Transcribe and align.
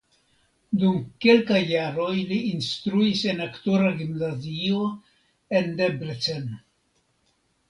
Dum 0.83 0.95
kelkaj 1.25 1.59
jaroj 1.71 2.15
li 2.31 2.39
instruis 2.53 3.21
en 3.35 3.43
aktora 3.45 3.93
gimnazio 4.01 4.89
en 5.61 5.71
Debrecen. 5.83 6.51